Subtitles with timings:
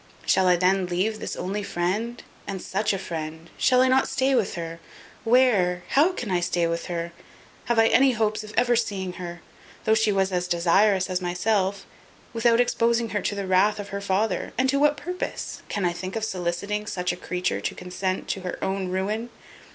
[0.25, 3.51] Shall I then leave this only friend and such a friend?
[3.55, 4.79] Shall I not stay with her?
[5.23, 7.13] Where how can I stay with her?
[7.65, 9.43] Have I any hopes of ever seeing her,
[9.83, 11.85] though she was as desirous as myself,
[12.33, 15.61] without exposing her to the wrath of her father, and to what purpose?
[15.69, 19.29] Can I think of soliciting such a creature to consent to her own ruin?